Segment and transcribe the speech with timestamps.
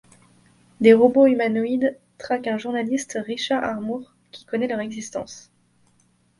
[0.79, 5.51] Des robots humanoïdes traquent un journaliste, Richard Armour, qui connaît leur existence.